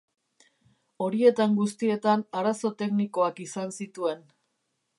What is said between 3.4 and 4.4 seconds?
izan zituen.